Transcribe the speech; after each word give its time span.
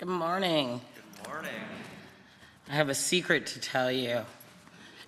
Good 0.00 0.08
morning. 0.08 0.80
Good 0.94 1.28
morning. 1.28 1.50
I 2.70 2.72
have 2.72 2.88
a 2.88 2.94
secret 2.94 3.44
to 3.48 3.60
tell 3.60 3.92
you. 3.92 4.22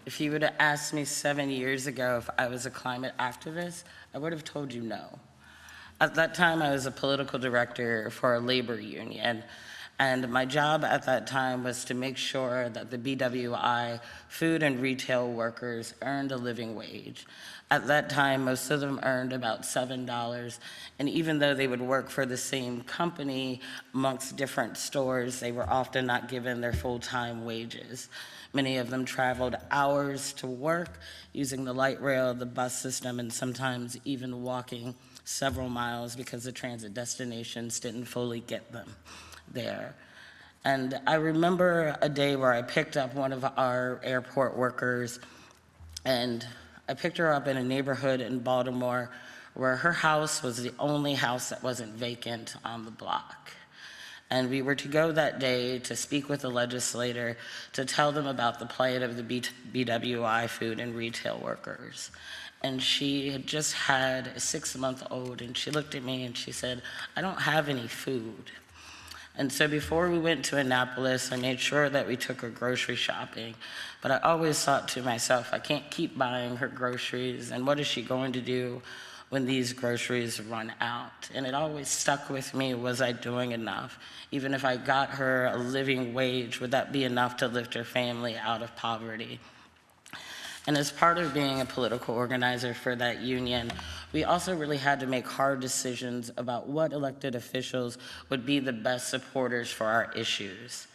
If 0.05 0.21
you 0.21 0.31
would 0.33 0.43
have 0.43 0.53
asked 0.59 0.93
me 0.93 1.07
seven 1.07 1.49
years 1.49 1.87
ago 1.87 2.19
if 2.19 2.29
I 2.37 2.47
was 2.49 2.67
a 2.67 2.71
climate 2.71 3.15
activist, 3.19 3.85
I 4.13 4.19
would 4.19 4.35
have 4.35 4.45
told 4.45 4.71
you 4.71 4.83
no. 4.83 5.19
At 5.99 6.15
that 6.17 6.35
time, 6.35 6.61
I 6.61 6.73
was 6.73 6.85
a 6.85 6.91
political 6.91 7.39
director 7.39 8.11
for 8.11 8.35
a 8.35 8.39
labor 8.39 8.79
union, 8.79 9.43
and 10.03 10.29
my 10.29 10.45
job 10.45 10.83
at 10.83 11.07
that 11.07 11.29
time 11.29 11.63
was 11.63 11.85
to 11.85 11.95
make 11.95 12.17
sure 12.17 12.69
that 12.71 12.91
the 12.91 12.99
BWI 12.99 14.01
food 14.27 14.65
and 14.65 14.81
retail 14.81 15.31
workers 15.31 15.95
earned 16.03 16.33
a 16.33 16.37
living 16.37 16.75
wage. 16.75 17.25
At 17.71 17.87
that 17.87 18.11
time, 18.11 18.45
most 18.45 18.69
of 18.73 18.81
them 18.81 18.99
earned 19.05 19.33
about 19.33 19.63
$7, 19.63 20.59
and 20.99 21.09
even 21.09 21.39
though 21.39 21.55
they 21.55 21.69
would 21.69 21.81
work 21.81 22.11
for 22.11 22.27
the 22.27 22.37
same 22.37 22.81
company 22.83 23.61
amongst 23.95 24.37
different 24.37 24.77
stores, 24.77 25.39
they 25.39 25.53
were 25.53 25.71
often 25.71 26.05
not 26.05 26.29
given 26.29 26.61
their 26.61 26.73
full-time 26.73 27.45
wages. 27.45 28.09
Many 28.53 28.79
of 28.79 28.91
them 28.91 29.05
traveled 29.05 29.55
hours 29.71 30.33
to 30.33 30.49
work 30.49 30.99
using 31.33 31.63
the 31.63 31.73
light 31.73 32.03
rail, 32.03 32.35
the 32.35 32.45
bus 32.45 32.77
system, 32.77 33.21
and 33.21 33.33
sometimes 33.33 33.97
even 34.05 34.43
walking 34.43 34.97
several 35.23 35.69
miles 35.69 36.17
because 36.17 36.43
the 36.43 36.51
transit 36.51 36.93
destinations 36.93 37.79
didn't 37.79 38.07
fully 38.07 38.41
get 38.41 38.73
them 38.73 38.97
there. 39.53 39.95
And 40.65 41.01
I 41.07 41.15
remember 41.15 41.97
a 42.01 42.09
day 42.09 42.37
where 42.37 42.53
I 42.53 42.63
picked 42.63 42.97
up 42.97 43.15
one 43.15 43.33
of 43.33 43.45
our 43.45 44.01
airport 44.05 44.57
workers, 44.57 45.19
and 46.05 46.47
I 46.89 46.95
picked 46.95 47.19
her 47.19 47.33
up 47.33 47.49
in 47.49 47.57
a 47.57 47.65
neighborhood 47.65 48.21
in 48.21 48.41
Baltimore 48.41 49.11
where 49.55 49.77
her 49.77 49.93
house 49.93 50.43
was 50.43 50.63
the 50.63 50.73
only 50.79 51.15
house 51.15 51.51
that 51.51 51.63
wasn't 51.63 51.93
vacant 51.95 52.55
on 52.65 52.85
the 52.85 52.91
block. 52.91 53.51
And 54.31 54.49
we 54.49 54.63
were 54.63 54.75
to 54.77 54.89
go 54.89 55.13
that 55.13 55.41
day 55.41 55.79
to 55.81 55.95
speak 55.95 56.31
with 56.31 56.41
the 56.41 56.49
legislator 56.49 57.37
to 57.75 57.85
tell 57.85 58.13
them 58.13 58.27
about 58.27 58.59
the 58.59 58.67
plight 58.67 59.03
of 59.03 59.17
the 59.17 59.23
BWI 59.23 60.49
food 60.49 60.81
and 60.81 60.95
retail 60.95 61.39
workers. 61.39 62.11
And 62.63 62.83
she 62.83 63.31
had 63.31 63.47
just 63.47 63.75
had 63.75 64.29
a 64.29 64.41
six 64.41 64.75
month 64.77 65.03
old, 65.11 65.43
and 65.43 65.57
she 65.57 65.71
looked 65.71 65.95
at 65.95 66.03
me 66.03 66.25
and 66.25 66.37
she 66.37 66.53
said, 66.53 66.81
I 67.15 67.21
don't 67.21 67.43
have 67.43 67.69
any 67.69 67.89
food. 67.89 68.51
And 69.37 69.51
so 69.51 69.67
before 69.67 70.11
we 70.11 70.19
went 70.19 70.45
to 70.47 70.59
Annapolis, 70.59 71.33
I 71.33 71.37
made 71.37 71.59
sure 71.59 71.89
that 71.89 72.07
we 72.07 72.17
took 72.17 72.43
her 72.43 72.51
grocery 72.51 72.97
shopping. 72.97 73.55
But 74.03 74.11
I 74.11 74.19
always 74.19 74.63
thought 74.63 74.89
to 74.89 75.03
myself, 75.03 75.51
I 75.53 75.59
can't 75.59 75.91
keep 75.91 76.19
buying 76.19 76.57
her 76.57 76.69
groceries, 76.69 77.51
and 77.51 77.67
what 77.67 77.81
is 77.81 77.87
she 77.87 78.03
going 78.03 78.33
to 78.33 78.41
do 78.41 78.83
when 79.31 79.47
these 79.47 79.73
groceries 79.73 80.39
run 80.43 80.75
out? 80.83 81.31
And 81.35 81.47
it 81.47 81.55
always 81.55 81.89
stuck 81.89 82.29
with 82.29 82.53
me 82.53 82.75
was 82.75 83.01
I 83.01 83.13
doing 83.13 83.53
enough? 83.53 83.99
Even 84.31 84.53
if 84.53 84.67
I 84.67 84.77
got 84.77 85.09
her 85.11 85.47
a 85.47 85.57
living 85.57 86.13
wage, 86.13 86.61
would 86.61 86.73
that 86.73 86.93
be 86.93 87.05
enough 87.05 87.39
to 87.39 87.49
lift 87.49 87.73
her 87.73 87.85
family 87.85 88.37
out 88.37 88.63
of 88.63 88.77
poverty? 88.77 89.41
And 90.67 90.77
as 90.77 90.93
part 90.93 91.19
of 91.19 91.35
being 91.35 91.61
a 91.61 91.65
political 91.65 92.15
organizer 92.15 92.73
for 92.73 92.95
that 92.97 93.21
union, 93.21 93.73
we 94.13 94.23
also 94.23 94.57
really 94.57 94.77
had 94.77 95.01
to 95.01 95.07
make 95.07 95.27
hard 95.27 95.59
decisions 95.59 96.31
about 96.37 96.69
what 96.69 96.93
elected 96.93 97.35
officials 97.35 97.99
would 98.29 98.47
be 98.47 98.61
the 98.61 98.73
best 98.73 99.09
supporters 99.09 99.73
for 99.73 99.87
our 99.87 100.13
issues. 100.15 100.87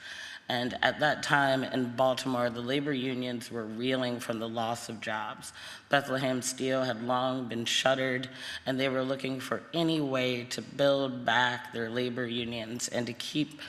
And 0.50 0.78
at 0.82 1.02
that 1.02 1.24
time 1.24 1.66
in 1.66 1.94
Baltimore, 1.98 2.50
the 2.50 2.62
labor 2.62 2.94
unions 2.94 3.52
were 3.52 3.66
reeling 3.66 4.22
from 4.22 4.40
the 4.40 4.48
loss 4.48 4.88
of 4.88 5.02
jobs. 5.02 5.52
Bethlehem 5.90 6.42
Steel 6.42 6.84
had 6.84 7.04
long 7.04 7.50
been 7.50 7.66
shuttered, 7.66 8.30
and 8.66 8.80
they 8.80 8.88
were 8.88 9.04
looking 9.04 9.42
for 9.42 9.62
any 9.74 10.00
way 10.00 10.46
to 10.46 10.62
build 10.62 11.26
back 11.26 11.74
their 11.74 11.90
labor 11.90 12.26
unions 12.26 12.88
and 12.88 13.06
to 13.08 13.14
keep 13.14 13.60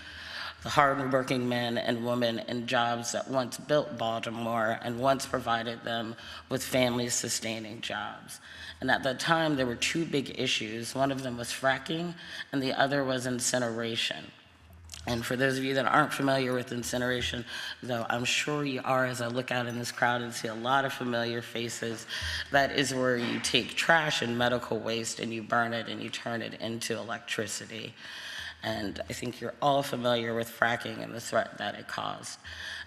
the 0.62 0.68
hardworking 0.68 1.48
men 1.48 1.78
and 1.78 2.04
women 2.04 2.40
in 2.48 2.66
jobs 2.66 3.12
that 3.12 3.30
once 3.30 3.58
built 3.58 3.96
Baltimore 3.96 4.78
and 4.82 4.98
once 4.98 5.24
provided 5.24 5.84
them 5.84 6.16
with 6.48 6.64
family 6.64 7.08
sustaining 7.08 7.80
jobs. 7.80 8.40
And 8.80 8.90
at 8.90 9.02
that 9.04 9.20
time, 9.20 9.56
there 9.56 9.66
were 9.66 9.76
two 9.76 10.04
big 10.04 10.38
issues. 10.38 10.94
One 10.94 11.12
of 11.12 11.22
them 11.22 11.36
was 11.36 11.48
fracking, 11.48 12.14
and 12.52 12.62
the 12.62 12.72
other 12.72 13.04
was 13.04 13.26
incineration. 13.26 14.24
And 15.06 15.24
for 15.24 15.36
those 15.36 15.56
of 15.56 15.64
you 15.64 15.74
that 15.74 15.86
aren't 15.86 16.12
familiar 16.12 16.52
with 16.52 16.70
incineration, 16.70 17.44
though 17.82 18.04
I'm 18.10 18.24
sure 18.24 18.64
you 18.64 18.82
are 18.84 19.06
as 19.06 19.22
I 19.22 19.28
look 19.28 19.50
out 19.50 19.66
in 19.66 19.78
this 19.78 19.90
crowd 19.90 20.20
and 20.20 20.34
see 20.34 20.48
a 20.48 20.54
lot 20.54 20.84
of 20.84 20.92
familiar 20.92 21.40
faces, 21.40 22.06
that 22.50 22.72
is 22.72 22.94
where 22.94 23.16
you 23.16 23.40
take 23.40 23.74
trash 23.74 24.20
and 24.20 24.36
medical 24.36 24.78
waste 24.78 25.18
and 25.18 25.32
you 25.32 25.42
burn 25.42 25.72
it 25.72 25.88
and 25.88 26.02
you 26.02 26.10
turn 26.10 26.42
it 26.42 26.60
into 26.60 26.98
electricity. 26.98 27.94
And 28.62 29.00
I 29.08 29.12
think 29.12 29.40
you're 29.40 29.54
all 29.62 29.82
familiar 29.82 30.34
with 30.34 30.50
fracking 30.50 31.02
and 31.02 31.14
the 31.14 31.20
threat 31.20 31.58
that 31.58 31.76
it 31.76 31.86
caused. 31.86 32.38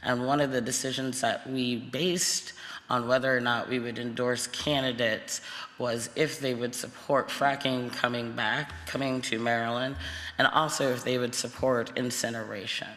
And 0.04 0.28
one 0.28 0.42
of 0.42 0.52
the 0.52 0.62
decisions 0.62 1.22
that 1.22 1.50
we 1.50 1.78
based 1.78 2.54
on 2.90 3.08
whether 3.08 3.36
or 3.36 3.40
not 3.40 3.70
we 3.70 3.80
would 3.80 3.98
endorse 3.98 4.48
candidates 4.48 5.40
was 5.78 6.10
if 6.16 6.42
they 6.42 6.54
would 6.54 6.76
support 6.76 7.30
fracking 7.30 7.92
coming 7.94 8.34
back, 8.34 8.74
coming 8.86 9.22
to 9.22 9.40
Maryland, 9.40 9.96
and 10.38 10.48
also 10.48 10.90
if 10.90 11.04
they 11.06 11.18
would 11.18 11.34
support 11.34 11.92
incineration. 11.96 12.90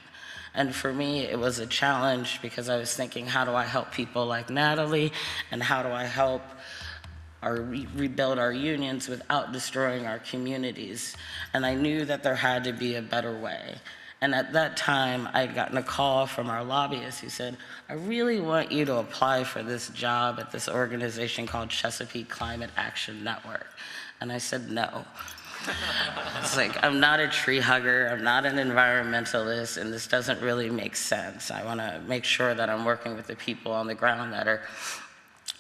And 0.53 0.75
for 0.75 0.93
me, 0.93 1.21
it 1.21 1.39
was 1.39 1.61
a 1.61 1.67
challenge 1.67 2.41
because 2.43 2.69
I 2.69 2.77
was 2.77 2.95
thinking, 2.95 3.27
how 3.27 3.45
do 3.45 3.53
I 3.53 3.65
help 3.65 3.93
people 3.93 4.27
like 4.27 4.51
Natalie, 4.51 5.13
and 5.51 5.63
how 5.63 5.83
do 5.83 5.91
I 5.91 6.05
help 6.05 6.43
re- 7.53 7.87
rebuild 7.95 8.39
our 8.39 8.53
unions 8.53 9.09
without 9.09 9.53
destroying 9.53 10.07
our 10.07 10.19
communities? 10.19 11.17
And 11.53 11.65
I 11.65 11.75
knew 11.75 12.05
that 12.05 12.23
there 12.23 12.35
had 12.35 12.65
to 12.65 12.73
be 12.73 12.97
a 12.97 13.03
better 13.03 13.39
way. 13.39 13.77
And 14.21 14.35
at 14.35 14.55
that 14.55 14.79
time, 14.79 15.29
I'd 15.35 15.55
gotten 15.55 15.77
a 15.77 15.83
call 15.83 16.27
from 16.27 16.49
our 16.49 16.65
lobbyist 16.65 17.21
who 17.21 17.29
said, 17.29 17.59
I 17.91 17.93
really 17.93 18.41
want 18.41 18.73
you 18.73 18.87
to 18.87 18.97
apply 18.97 19.45
for 19.45 19.63
this 19.63 19.91
job 19.91 20.41
at 20.41 20.51
this 20.51 20.67
organization 20.67 21.47
called 21.47 21.69
Chesapeake 21.69 22.31
Climate 22.31 22.71
Action 22.77 23.23
Network. 23.23 23.67
And 24.23 24.33
I 24.33 24.39
said, 24.39 24.71
no. 24.71 25.05
it's 26.41 26.57
like, 26.57 26.83
I'm 26.83 27.01
not 27.01 27.21
a 27.21 27.29
tree 27.29 27.61
hugger, 27.61 28.09
I'm 28.11 28.25
not 28.25 28.47
an 28.47 28.57
environmentalist, 28.57 29.81
and 29.81 29.93
this 29.93 30.07
doesn't 30.07 30.41
really 30.41 30.71
make 30.71 30.97
sense. 30.97 31.51
I 31.51 31.65
want 31.65 31.81
to 31.81 32.01
make 32.07 32.25
sure 32.25 32.55
that 32.55 32.71
I'm 32.71 32.85
working 32.85 33.17
with 33.17 33.27
the 33.27 33.37
people 33.37 33.73
on 33.73 33.87
the 33.87 33.95
ground 33.95 34.33
that 34.33 34.49
are 34.49 34.63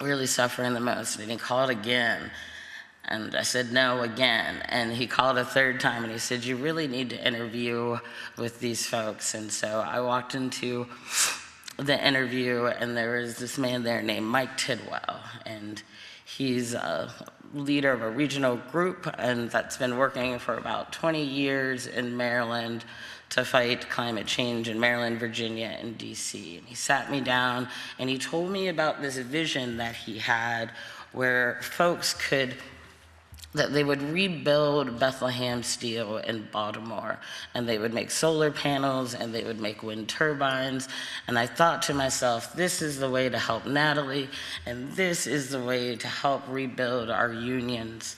really 0.01 0.27
suffering 0.27 0.75
the 0.75 0.81
most. 0.81 1.19
And 1.19 1.31
he 1.31 1.37
called 1.37 1.71
again. 1.71 2.31
And 3.07 3.35
I 3.35 3.43
said 3.43 3.73
no 3.73 4.03
again. 4.03 4.63
And 4.69 4.93
he 4.93 5.07
called 5.07 5.37
a 5.37 5.45
third 5.45 5.81
time 5.81 6.05
and 6.05 6.13
he 6.13 6.19
said, 6.19 6.45
You 6.45 6.57
really 6.57 6.89
need 6.89 7.11
to 7.11 7.27
interview 7.27 7.99
with 8.39 8.61
these 8.61 8.87
folks. 8.87 9.35
And 9.35 9.53
so 9.53 9.81
I 9.81 10.01
walked 10.01 10.35
into 10.35 10.87
the 11.77 12.07
interview, 12.07 12.67
and 12.67 12.97
there 12.97 13.17
was 13.19 13.37
this 13.37 13.59
man 13.59 13.83
there 13.83 14.01
named 14.01 14.27
Mike 14.27 14.57
Tidwell. 14.57 15.21
And 15.45 15.83
he's 16.25 16.75
a 16.75 17.13
leader 17.53 17.93
of 17.93 18.03
a 18.03 18.11
regional 18.11 18.57
group, 18.57 19.09
and 19.19 19.51
that's 19.51 19.77
been 19.77 19.97
working 19.97 20.39
for 20.39 20.55
about 20.55 20.93
20 20.93 21.23
years 21.23 21.87
in 21.87 22.17
Maryland 22.17 22.85
to 23.35 23.45
fight 23.45 23.91
climate 23.91 24.27
change 24.27 24.69
in 24.69 24.79
Maryland, 24.79 25.19
Virginia, 25.19 25.77
and 25.81 25.99
DC. 25.99 26.59
And 26.59 26.69
he 26.69 26.75
sat 26.77 27.11
me 27.11 27.21
down 27.21 27.69
and 27.99 28.09
he 28.09 28.17
told 28.17 28.49
me 28.49 28.69
about 28.69 29.03
this 29.03 29.17
vision 29.19 29.79
that 29.79 29.97
he 29.97 30.19
had 30.19 30.71
where 31.11 31.59
folks 31.61 32.15
could 32.15 32.55
that 33.53 33.73
they 33.73 33.83
would 33.85 34.03
rebuild 34.03 34.99
Bethlehem 34.99 35.63
Steel 35.63 36.19
in 36.19 36.49
Baltimore 36.53 37.19
and 37.55 37.69
they 37.69 37.79
would 37.79 37.95
make 37.95 38.11
solar 38.11 38.51
panels 38.51 39.15
and 39.15 39.33
they 39.33 39.45
would 39.45 39.61
make 39.61 39.83
wind 39.83 40.09
turbines. 40.09 40.89
And 41.29 41.39
I 41.39 41.47
thought 41.47 41.83
to 41.83 41.95
myself, 41.95 42.53
this 42.55 42.83
is 42.83 42.99
the 42.99 43.11
way 43.11 43.29
to 43.29 43.39
help 43.39 43.65
Natalie 43.67 44.29
and 44.67 44.93
this 44.93 45.27
is 45.27 45.51
the 45.51 45.63
way 45.63 45.97
to 45.97 46.07
help 46.07 46.43
rebuild 46.49 47.11
our 47.11 47.33
unions. 47.33 48.17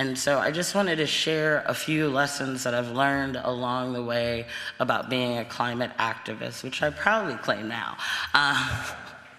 And 0.00 0.18
so 0.18 0.38
I 0.38 0.50
just 0.50 0.74
wanted 0.74 0.96
to 0.96 1.06
share 1.06 1.62
a 1.66 1.74
few 1.74 2.08
lessons 2.08 2.64
that 2.64 2.72
I've 2.72 2.90
learned 2.90 3.36
along 3.36 3.92
the 3.92 4.02
way 4.02 4.46
about 4.78 5.10
being 5.10 5.36
a 5.36 5.44
climate 5.44 5.90
activist, 5.98 6.64
which 6.64 6.82
I 6.82 6.88
proudly 6.88 7.34
claim 7.34 7.68
now. 7.68 7.98
Uh, 8.32 8.94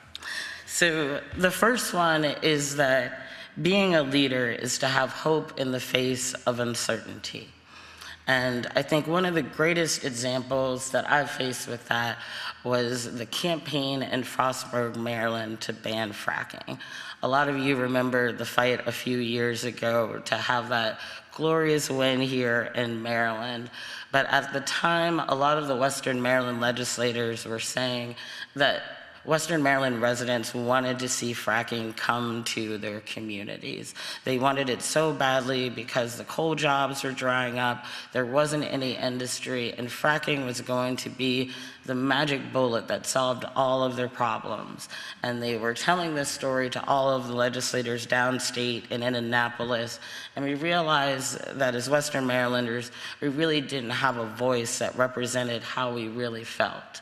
so 0.68 1.20
the 1.36 1.50
first 1.50 1.96
one 1.96 2.26
is 2.26 2.76
that 2.76 3.24
being 3.60 3.96
a 3.96 4.04
leader 4.04 4.52
is 4.52 4.78
to 4.78 4.88
have 4.88 5.10
hope 5.10 5.60
in 5.60 5.72
the 5.72 5.80
face 5.80 6.36
of 6.46 6.60
uncertainty. 6.60 7.48
And 8.28 8.68
I 8.76 8.84
think 8.84 9.08
one 9.08 9.26
of 9.26 9.34
the 9.34 9.42
greatest 9.42 10.06
examples 10.06 10.92
that 10.92 11.10
I've 11.10 11.32
faced 11.32 11.68
with 11.68 11.88
that 11.88 12.20
was 12.64 13.16
the 13.18 13.26
campaign 13.26 14.04
in 14.04 14.24
Frostburg, 14.24 14.96
Maryland 14.96 15.62
to 15.62 15.74
ban 15.74 16.12
fracking. 16.12 16.78
A 17.24 17.28
lot 17.28 17.50
of 17.50 17.58
you 17.58 17.76
remember 17.76 18.32
the 18.32 18.46
fight 18.46 18.88
a 18.88 18.92
few 18.92 19.18
years 19.18 19.64
ago 19.64 20.22
to 20.26 20.36
have 20.36 20.70
that 20.70 21.00
glorious 21.34 21.90
win 21.90 22.20
here 22.20 22.72
in 22.76 23.02
Maryland. 23.02 23.70
But 24.12 24.26
at 24.28 24.54
the 24.54 24.62
time, 24.62 25.20
a 25.20 25.36
lot 25.36 25.58
of 25.58 25.68
the 25.68 25.76
Western 25.76 26.22
Maryland 26.22 26.62
legislators 26.62 27.46
were 27.46 27.60
saying 27.60 28.16
that 28.56 28.82
Western 29.24 29.62
Maryland 29.62 30.02
residents 30.02 30.54
wanted 30.54 30.98
to 31.00 31.08
see 31.08 31.34
fracking 31.34 31.96
come 31.96 32.44
to 32.44 32.80
their 32.80 33.02
communities. 33.02 33.94
They 34.26 34.40
wanted 34.40 34.68
it 34.68 34.82
so 34.82 35.14
badly 35.14 35.70
because 35.70 36.18
the 36.18 36.24
coal 36.24 36.56
jobs 36.56 37.04
were 37.04 37.12
drying 37.12 37.60
up, 37.60 37.86
there 38.14 38.26
wasn't 38.26 38.64
any 38.64 38.98
industry, 38.98 39.74
and 39.74 39.90
fracking 39.90 40.46
was 40.46 40.62
going 40.62 40.96
to 40.98 41.10
be 41.10 41.52
the 41.86 41.94
magic 41.94 42.52
bullet 42.52 42.88
that 42.88 43.06
solved 43.06 43.46
all 43.56 43.84
of 43.84 43.96
their 43.96 44.10
problems. 44.10 44.90
And 45.22 45.42
they 45.42 45.58
were 45.58 45.76
telling 45.76 46.16
this 46.16 46.30
story 46.30 46.72
to 46.72 46.84
all 46.88 47.12
of 47.12 47.28
the 47.28 47.36
legislators 47.36 48.08
downstate 48.08 48.86
and 48.90 49.04
in 49.04 49.16
Annapolis. 49.16 50.00
And 50.36 50.46
we 50.46 50.56
realized 50.56 51.40
that 51.60 51.76
as 51.76 51.90
Western 51.90 52.26
Marylanders, 52.26 52.92
we 53.20 53.28
really 53.28 53.62
didn't 53.62 53.92
have 53.92 54.18
a 54.18 54.26
voice 54.26 54.80
that 54.80 54.98
represented 54.98 55.62
how 55.62 55.94
we 55.94 56.08
really 56.08 56.44
felt. 56.44 57.02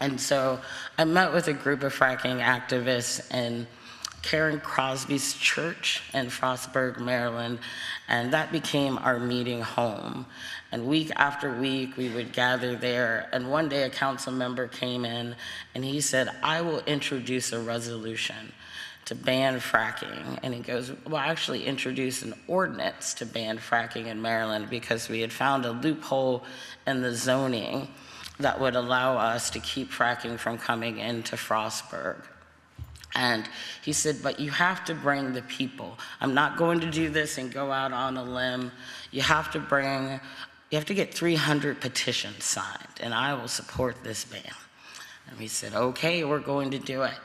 And 0.00 0.20
so 0.20 0.60
I 0.96 1.04
met 1.04 1.32
with 1.32 1.48
a 1.48 1.52
group 1.52 1.82
of 1.82 1.94
fracking 1.94 2.42
activists 2.42 3.32
in 3.34 3.66
Karen 4.22 4.60
Crosby's 4.60 5.34
church 5.34 6.02
in 6.12 6.26
Frostburg, 6.26 6.98
Maryland, 6.98 7.60
and 8.08 8.32
that 8.32 8.50
became 8.50 8.98
our 8.98 9.18
meeting 9.18 9.62
home. 9.62 10.26
And 10.72 10.86
week 10.86 11.10
after 11.16 11.56
week, 11.58 11.96
we 11.96 12.08
would 12.10 12.32
gather 12.32 12.76
there. 12.76 13.28
And 13.32 13.50
one 13.50 13.68
day, 13.68 13.84
a 13.84 13.90
council 13.90 14.32
member 14.32 14.66
came 14.68 15.04
in 15.04 15.36
and 15.74 15.84
he 15.84 16.00
said, 16.00 16.28
I 16.42 16.60
will 16.60 16.80
introduce 16.80 17.52
a 17.52 17.60
resolution 17.60 18.52
to 19.06 19.14
ban 19.14 19.60
fracking. 19.60 20.38
And 20.42 20.52
he 20.52 20.60
goes, 20.60 20.92
Well, 21.06 21.16
actually, 21.16 21.64
introduce 21.64 22.22
an 22.22 22.34
ordinance 22.48 23.14
to 23.14 23.26
ban 23.26 23.58
fracking 23.58 24.06
in 24.06 24.20
Maryland 24.20 24.68
because 24.68 25.08
we 25.08 25.20
had 25.20 25.32
found 25.32 25.64
a 25.64 25.70
loophole 25.70 26.44
in 26.86 27.00
the 27.00 27.14
zoning 27.14 27.88
that 28.40 28.60
would 28.60 28.76
allow 28.76 29.16
us 29.16 29.50
to 29.50 29.60
keep 29.60 29.90
fracking 29.90 30.38
from 30.38 30.58
coming 30.58 30.98
into 30.98 31.36
Frostburg. 31.36 32.22
And 33.14 33.48
he 33.82 33.92
said, 33.92 34.18
But 34.22 34.38
you 34.38 34.50
have 34.50 34.84
to 34.84 34.94
bring 34.94 35.32
the 35.32 35.42
people. 35.42 35.98
I'm 36.20 36.34
not 36.34 36.56
going 36.56 36.80
to 36.80 36.90
do 36.90 37.08
this 37.08 37.38
and 37.38 37.52
go 37.52 37.72
out 37.72 37.92
on 37.92 38.16
a 38.16 38.22
limb. 38.22 38.70
You 39.10 39.22
have 39.22 39.50
to 39.52 39.58
bring 39.58 40.20
you 40.70 40.76
have 40.76 40.86
to 40.86 40.94
get 40.94 41.14
300 41.14 41.80
petitions 41.80 42.44
signed, 42.44 43.00
and 43.00 43.14
I 43.14 43.32
will 43.34 43.48
support 43.48 44.04
this 44.04 44.24
ban. 44.24 44.42
And 45.28 45.38
we 45.38 45.48
said, 45.48 45.74
okay, 45.74 46.24
we're 46.24 46.40
going 46.40 46.70
to 46.72 46.78
do 46.78 47.02
it. 47.02 47.18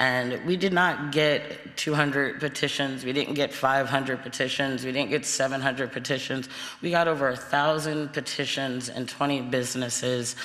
And 0.00 0.42
we 0.46 0.56
did 0.56 0.72
not 0.72 1.12
get 1.12 1.76
200 1.76 2.40
petitions. 2.40 3.04
We 3.04 3.12
didn't 3.12 3.34
get 3.34 3.52
500 3.52 4.22
petitions. 4.22 4.82
We 4.82 4.92
didn't 4.92 5.10
get 5.10 5.26
700 5.26 5.92
petitions. 5.92 6.48
We 6.80 6.90
got 6.90 7.06
over 7.06 7.28
1,000 7.28 8.10
petitions 8.10 8.88
and 8.88 9.06
20 9.06 9.42
businesses 9.42 10.36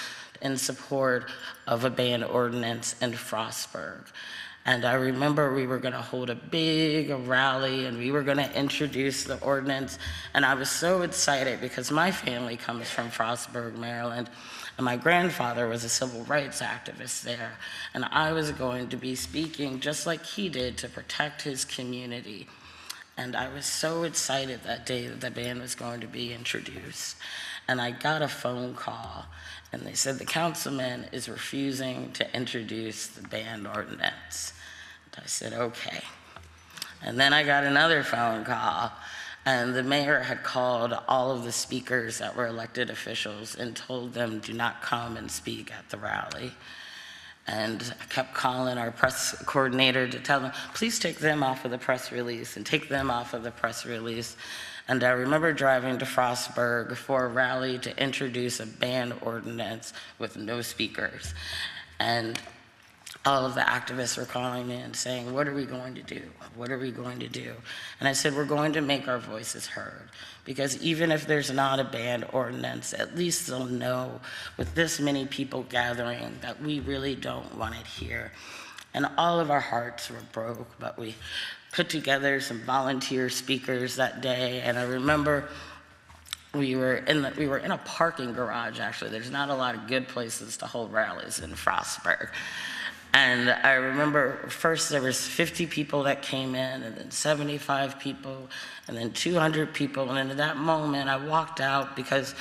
in 0.42 0.57
support 0.57 1.31
of 1.68 1.86
a 1.86 1.90
ban 1.90 2.22
ordinance 2.22 3.02
in 3.02 3.13
Frostburg. 3.13 4.07
And 4.66 4.84
I 4.84 4.96
remember 4.96 5.54
we 5.54 5.68
were 5.68 5.78
going 5.78 5.94
to 5.94 6.02
hold 6.02 6.30
a 6.30 6.36
big 6.36 7.12
rally 7.25 7.86
and 7.86 7.98
we 7.98 8.12
were 8.12 8.24
going 8.24 8.40
to 8.40 8.60
introduce 8.60 9.24
the 9.24 9.40
ordinance. 9.40 10.00
And 10.34 10.46
I 10.46 10.56
was 10.56 10.69
so 10.69 11.04
excited 11.04 11.62
because 11.62 11.92
my 11.92 12.12
family 12.12 12.57
comes 12.57 12.90
from 12.90 13.10
Frostburg, 13.10 13.78
Maryland. 13.78 14.30
And 14.77 14.86
my 14.86 14.98
grandfather 14.98 15.68
was 15.68 15.83
a 15.83 15.89
civil 15.89 16.24
rights 16.24 16.62
activist 16.62 17.24
there. 17.24 17.54
And 17.94 18.06
I 18.06 18.33
was 18.33 18.51
going 18.51 18.89
to 18.89 18.98
be 18.98 19.16
speaking 19.16 19.80
just 19.80 20.06
like 20.06 20.25
he 20.25 20.50
did 20.50 20.77
to 20.80 20.89
protect 20.89 21.44
his 21.44 21.63
community. 21.63 22.48
And 23.18 23.36
I 23.36 23.54
was 23.54 23.66
so 23.66 24.04
excited 24.04 24.62
that 24.63 24.86
day 24.86 25.07
that 25.07 25.22
the 25.22 25.31
ban 25.31 25.60
was 25.62 25.75
going 25.75 26.01
to 26.01 26.07
be 26.07 26.33
introduced. 26.33 27.16
And 27.68 27.80
I 27.80 27.92
got 27.92 28.22
a 28.22 28.27
phone 28.27 28.75
call, 28.75 29.25
and 29.72 29.83
they 29.83 29.94
said 29.94 30.19
the 30.19 30.25
councilman 30.25 31.07
is 31.12 31.30
refusing 31.30 32.12
to 32.12 32.36
introduce 32.36 33.07
the 33.07 33.28
ban 33.28 33.66
ordinance. 33.66 34.54
I 35.18 35.25
said, 35.25 35.54
okay. 35.54 36.01
And 37.01 37.19
then 37.19 37.33
I 37.33 37.44
got 37.44 37.63
another 37.63 38.04
phone 38.04 38.44
call, 38.44 38.92
and 39.45 39.75
the 39.75 39.83
mayor 39.83 40.21
had 40.21 40.44
called 40.44 40.94
all 41.07 41.31
of 41.31 41.44
the 41.44 41.51
speakers 41.51 42.18
that 42.18 42.36
were 42.36 42.47
elected 42.47 42.89
officials 42.89 43.56
and 43.56 43.75
told 43.75 44.13
them, 44.13 44.39
do 44.39 44.53
not 44.53 44.81
come 44.81 45.18
and 45.18 45.30
speak 45.30 45.71
at 45.71 45.89
the 45.89 45.97
rally. 45.97 46.51
And 47.47 47.94
I 48.01 48.06
kept 48.06 48.33
calling 48.33 48.80
our 48.80 48.89
press 48.89 49.36
coordinator 49.45 50.07
to 50.07 50.19
tell 50.19 50.39
them, 50.39 50.51
please 50.74 50.97
take 50.97 51.19
them 51.19 51.44
off 51.44 51.63
of 51.63 51.69
the 51.69 51.77
press 51.77 52.12
release 52.12 52.57
and 52.57 52.65
take 52.65 52.89
them 52.89 53.12
off 53.12 53.36
of 53.36 53.44
the 53.44 53.51
press 53.51 53.86
release. 53.86 54.36
And 54.88 55.03
I 55.03 55.12
remember 55.12 55.53
driving 55.53 56.00
to 56.00 56.06
Frostburg 56.06 56.95
for 56.95 57.25
a 57.25 57.27
rally 57.27 57.77
to 57.80 58.03
introduce 58.03 58.59
a 58.59 58.65
ban 58.65 59.13
ordinance 59.21 59.94
with 60.18 60.38
no 60.38 60.62
speakers. 60.62 61.36
And 62.00 62.39
all 63.25 63.45
of 63.45 63.56
the 63.56 63.62
activists 63.62 64.18
were 64.18 64.25
calling 64.25 64.68
me 64.68 64.75
and 64.75 64.95
saying, 64.95 65.33
What 65.33 65.48
are 65.48 65.54
we 65.54 65.66
going 65.66 65.95
to 65.95 66.04
do? 66.04 66.22
What 66.56 66.72
are 66.72 66.77
we 66.77 66.92
going 66.92 67.19
to 67.19 67.27
do? 67.27 67.54
And 68.00 68.07
I 68.07 68.13
said, 68.13 68.36
We're 68.36 68.45
going 68.45 68.74
to 68.74 68.81
make 68.81 69.07
our 69.07 69.18
voices 69.18 69.66
heard. 69.66 70.10
Because 70.44 70.81
even 70.83 71.12
if 71.12 71.25
there's 71.25 71.51
not 71.51 71.80
a 71.80 71.83
ban 71.83 72.24
ordinance, 72.31 72.94
at 72.94 73.16
least 73.16 73.48
they'll 73.48 73.66
know 73.66 74.19
with 74.57 74.75
this 74.75 75.00
many 75.00 75.25
people 75.25 75.63
gathering 75.63 76.38
that 76.42 76.62
we 76.62 76.80
really 76.81 77.16
don't 77.16 77.57
want 77.57 77.75
it 77.75 77.88
here. 77.88 78.31
And 78.94 79.07
all 79.18 79.39
of 79.39 79.50
our 79.50 79.60
hearts 79.60 80.10
were 80.12 80.21
broke, 80.31 80.80
but 80.80 80.98
we 81.00 81.16
put 81.71 81.89
together 81.89 82.39
some 82.39 82.62
volunteer 82.62 83.30
speakers 83.30 83.95
that 83.95 84.21
day. 84.21 84.62
And 84.62 84.78
I 84.78 84.83
remember 84.83 85.50
we 86.54 86.75
were 86.75 86.98
in 86.98 87.24
the, 87.24 87.33
we 87.38 87.48
were 87.48 87.57
in 87.57 87.71
a 87.71 87.78
parking 87.80 88.31
garage 88.31 88.80
actually 88.80 89.12
there's 89.12 89.30
not 89.30 89.50
a 89.50 89.54
lot 89.54 89.75
of 89.75 89.88
good 89.88 90.07
places 90.07 90.56
to 90.56 90.66
hold 90.66 90.89
rallies 90.94 91.39
in 91.39 91.51
frostburg 91.51 92.30
and 93.15 93.50
I 93.50 93.75
remember 93.75 94.50
first 94.50 94.89
there 94.89 95.01
was 95.01 95.25
50 95.25 95.67
people 95.67 96.03
that 96.03 96.21
came 96.21 96.53
in, 96.53 96.83
and 96.83 96.97
then 96.97 97.12
75 97.12 97.97
people, 97.97 98.50
and 98.89 98.97
then 98.97 99.13
200 99.13 99.73
people. 99.73 100.12
And 100.12 100.31
in 100.31 100.35
that 100.35 100.57
moment, 100.57 101.07
I 101.07 101.15
walked 101.25 101.62
out 101.62 101.95
because 101.95 102.35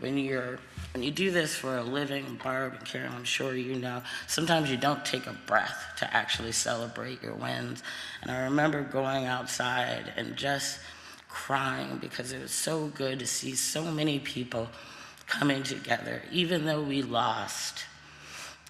when 0.00 0.18
you're 0.18 0.58
when 0.94 1.04
you 1.04 1.12
do 1.12 1.30
this 1.30 1.54
for 1.54 1.76
a 1.76 1.82
living, 1.84 2.40
Barb 2.42 2.72
and 2.72 2.84
Karen, 2.84 3.12
I'm 3.14 3.22
sure 3.22 3.54
you 3.54 3.76
know, 3.76 4.02
sometimes 4.26 4.68
you 4.68 4.76
don't 4.76 5.04
take 5.04 5.28
a 5.28 5.36
breath 5.46 5.92
to 5.98 6.12
actually 6.12 6.52
celebrate 6.52 7.22
your 7.22 7.34
wins. 7.34 7.84
And 8.22 8.32
I 8.32 8.44
remember 8.44 8.82
going 8.82 9.26
outside 9.26 10.12
and 10.16 10.34
just 10.34 10.80
crying 11.28 11.98
because 12.00 12.32
it 12.32 12.42
was 12.42 12.50
so 12.50 12.88
good 12.88 13.20
to 13.20 13.26
see 13.28 13.54
so 13.54 13.84
many 13.92 14.18
people 14.18 14.70
coming 15.28 15.62
together, 15.62 16.22
even 16.32 16.64
though 16.64 16.82
we 16.82 17.02
lost 17.02 17.84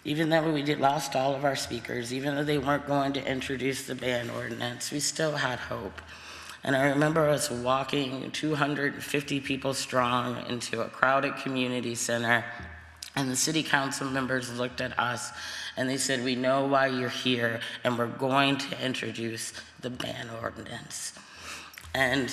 even 0.06 0.28
though 0.28 0.52
we 0.52 0.62
did 0.62 0.78
lost 0.78 1.16
all 1.16 1.34
of 1.34 1.44
our 1.44 1.56
speakers, 1.56 2.14
even 2.14 2.36
though 2.36 2.44
they 2.44 2.58
weren't 2.58 2.86
going 2.86 3.12
to 3.12 3.28
introduce 3.28 3.88
the 3.88 3.94
ban 3.96 4.30
ordinance, 4.30 4.92
we 4.92 5.00
still 5.00 5.32
had 5.32 5.58
hope. 5.58 6.00
And 6.62 6.76
I 6.76 6.90
remember 6.90 7.28
us 7.28 7.50
walking 7.50 8.30
250 8.30 9.40
people 9.40 9.74
strong 9.74 10.46
into 10.48 10.80
a 10.80 10.88
crowded 10.88 11.34
community 11.38 11.96
center, 11.96 12.44
and 13.16 13.28
the 13.28 13.34
city 13.34 13.64
council 13.64 14.08
members 14.08 14.56
looked 14.56 14.80
at 14.80 14.96
us 14.96 15.32
and 15.76 15.90
they 15.90 15.96
said, 15.96 16.24
We 16.24 16.36
know 16.36 16.66
why 16.66 16.86
you're 16.86 17.08
here, 17.08 17.58
and 17.82 17.98
we're 17.98 18.06
going 18.06 18.58
to 18.58 18.84
introduce 18.84 19.54
the 19.80 19.90
ban 19.90 20.30
ordinance. 20.40 21.14
And 21.94 22.32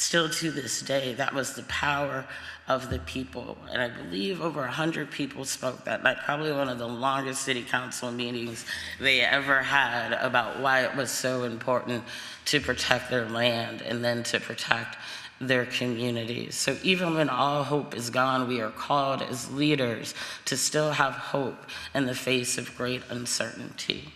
still 0.00 0.28
to 0.28 0.50
this 0.50 0.82
day, 0.82 1.14
that 1.14 1.34
was 1.34 1.54
the 1.54 1.62
power 1.64 2.24
of 2.68 2.90
the 2.90 2.98
people. 3.00 3.56
And 3.70 3.80
I 3.80 3.88
believe 3.88 4.40
over 4.40 4.60
100 4.60 5.10
people 5.10 5.44
spoke 5.44 5.84
that 5.84 6.02
night, 6.02 6.18
probably 6.24 6.52
one 6.52 6.68
of 6.68 6.78
the 6.78 6.88
longest 6.88 7.42
city 7.42 7.62
council 7.62 8.10
meetings 8.10 8.64
they 9.00 9.20
ever 9.20 9.62
had 9.62 10.12
about 10.12 10.60
why 10.60 10.84
it 10.84 10.94
was 10.94 11.10
so 11.10 11.44
important 11.44 12.04
to 12.46 12.60
protect 12.60 13.10
their 13.10 13.28
land 13.28 13.82
and 13.82 14.04
then 14.04 14.22
to 14.24 14.38
protect 14.38 14.96
their 15.40 15.66
communities. 15.66 16.56
So 16.56 16.76
even 16.82 17.14
when 17.14 17.28
all 17.28 17.64
hope 17.64 17.94
is 17.94 18.10
gone, 18.10 18.48
we 18.48 18.60
are 18.60 18.70
called 18.70 19.22
as 19.22 19.50
leaders 19.50 20.14
to 20.46 20.56
still 20.56 20.92
have 20.92 21.14
hope 21.14 21.64
in 21.94 22.06
the 22.06 22.14
face 22.14 22.58
of 22.58 22.76
great 22.76 23.02
uncertainty. 23.08 24.12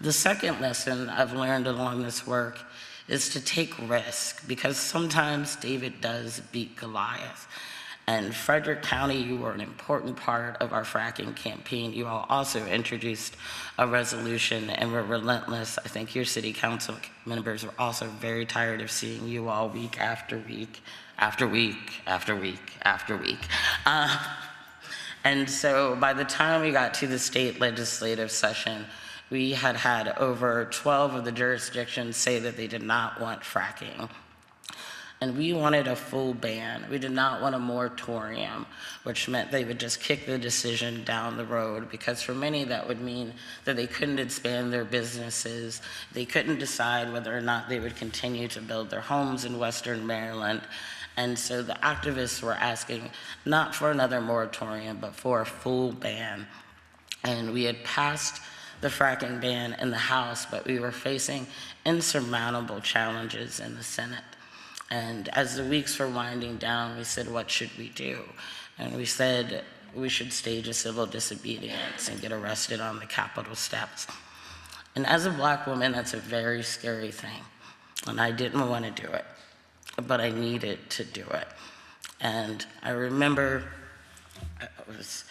The 0.00 0.12
second 0.12 0.60
lesson 0.60 1.08
I've 1.08 1.32
learned 1.32 1.66
along 1.66 2.02
this 2.02 2.26
work 2.26 2.58
is 3.08 3.28
to 3.30 3.40
take 3.40 3.74
risk 3.88 4.46
because 4.48 4.76
sometimes 4.76 5.56
David 5.56 6.00
does 6.00 6.40
beat 6.52 6.76
Goliath. 6.76 7.46
And 8.06 8.34
Frederick 8.34 8.82
County, 8.82 9.16
you 9.16 9.36
were 9.36 9.52
an 9.52 9.62
important 9.62 10.16
part 10.16 10.58
of 10.60 10.74
our 10.74 10.82
fracking 10.82 11.34
campaign. 11.34 11.94
You 11.94 12.06
all 12.06 12.26
also 12.28 12.64
introduced 12.66 13.34
a 13.78 13.86
resolution 13.86 14.68
and 14.68 14.92
were 14.92 15.02
relentless. 15.02 15.78
I 15.78 15.88
think 15.88 16.14
your 16.14 16.26
city 16.26 16.52
council 16.52 16.96
members 17.24 17.64
were 17.64 17.72
also 17.78 18.06
very 18.06 18.44
tired 18.44 18.82
of 18.82 18.90
seeing 18.90 19.26
you 19.26 19.48
all 19.48 19.70
week 19.70 19.98
after 19.98 20.38
week, 20.38 20.82
after 21.18 21.48
week, 21.48 22.02
after 22.06 22.36
week, 22.36 22.72
after 22.82 23.16
week. 23.16 23.40
Uh, 23.86 24.18
and 25.24 25.48
so 25.48 25.96
by 25.96 26.12
the 26.12 26.24
time 26.24 26.60
we 26.60 26.72
got 26.72 26.92
to 26.94 27.06
the 27.06 27.18
state 27.18 27.58
legislative 27.58 28.30
session, 28.30 28.84
we 29.34 29.50
had 29.50 29.74
had 29.74 30.16
over 30.16 30.66
12 30.66 31.16
of 31.16 31.24
the 31.24 31.32
jurisdictions 31.32 32.16
say 32.16 32.38
that 32.38 32.56
they 32.56 32.68
did 32.68 32.84
not 32.84 33.20
want 33.20 33.40
fracking. 33.40 34.08
And 35.20 35.36
we 35.36 35.52
wanted 35.52 35.88
a 35.88 35.96
full 35.96 36.34
ban. 36.34 36.84
We 36.88 37.00
did 37.00 37.10
not 37.10 37.42
want 37.42 37.56
a 37.56 37.58
moratorium, 37.58 38.64
which 39.02 39.28
meant 39.28 39.50
they 39.50 39.64
would 39.64 39.80
just 39.80 40.00
kick 40.00 40.24
the 40.24 40.38
decision 40.38 41.02
down 41.02 41.36
the 41.36 41.44
road, 41.44 41.90
because 41.90 42.22
for 42.22 42.32
many, 42.32 42.62
that 42.62 42.86
would 42.86 43.00
mean 43.00 43.32
that 43.64 43.74
they 43.74 43.88
couldn't 43.88 44.20
expand 44.20 44.72
their 44.72 44.84
businesses. 44.84 45.82
They 46.12 46.26
couldn't 46.26 46.60
decide 46.60 47.12
whether 47.12 47.36
or 47.36 47.40
not 47.40 47.68
they 47.68 47.80
would 47.80 47.96
continue 47.96 48.46
to 48.46 48.60
build 48.60 48.88
their 48.88 49.00
homes 49.00 49.44
in 49.44 49.58
Western 49.58 50.06
Maryland. 50.06 50.60
And 51.16 51.36
so 51.36 51.60
the 51.60 51.74
activists 51.82 52.40
were 52.40 52.54
asking 52.54 53.10
not 53.44 53.74
for 53.74 53.90
another 53.90 54.20
moratorium, 54.20 54.98
but 55.00 55.16
for 55.16 55.40
a 55.40 55.46
full 55.46 55.90
ban. 55.90 56.46
And 57.24 57.52
we 57.52 57.64
had 57.64 57.82
passed 57.82 58.40
the 58.84 58.90
fracking 58.90 59.40
ban 59.40 59.74
in 59.80 59.90
the 59.90 59.96
House, 59.96 60.44
but 60.44 60.66
we 60.66 60.78
were 60.78 60.92
facing 60.92 61.46
insurmountable 61.86 62.82
challenges 62.82 63.58
in 63.58 63.76
the 63.76 63.82
Senate. 63.82 64.22
And 64.90 65.30
as 65.30 65.56
the 65.56 65.64
weeks 65.64 65.98
were 65.98 66.10
winding 66.10 66.58
down, 66.58 66.98
we 66.98 67.04
said, 67.04 67.32
what 67.32 67.50
should 67.50 67.70
we 67.78 67.88
do? 67.88 68.18
And 68.78 68.94
we 68.94 69.06
said, 69.06 69.64
we 69.94 70.10
should 70.10 70.34
stage 70.34 70.68
a 70.68 70.74
civil 70.74 71.06
disobedience 71.06 72.10
and 72.10 72.20
get 72.20 72.30
arrested 72.30 72.78
on 72.78 72.98
the 72.98 73.06
Capitol 73.06 73.54
steps. 73.54 74.06
And 74.94 75.06
as 75.06 75.24
a 75.24 75.30
black 75.30 75.66
woman, 75.66 75.92
that's 75.92 76.12
a 76.12 76.18
very 76.18 76.62
scary 76.62 77.10
thing. 77.10 77.40
And 78.06 78.20
I 78.20 78.32
didn't 78.32 78.68
want 78.68 78.84
to 78.84 79.02
do 79.02 79.08
it, 79.08 79.24
but 80.06 80.20
I 80.20 80.28
needed 80.28 80.90
to 80.90 81.04
do 81.04 81.24
it. 81.30 81.48
And 82.20 82.66
I 82.82 82.90
remember 82.90 83.64
it 84.60 84.68
was 84.86 85.24